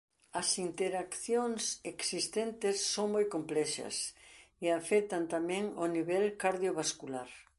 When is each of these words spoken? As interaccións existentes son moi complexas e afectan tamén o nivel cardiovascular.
As 0.41 0.49
interaccións 0.67 1.61
existentes 1.93 2.77
son 2.93 3.07
moi 3.15 3.25
complexas 3.35 3.95
e 4.63 4.65
afectan 4.79 5.23
tamén 5.33 5.63
o 5.83 5.85
nivel 5.95 6.25
cardiovascular. 6.43 7.29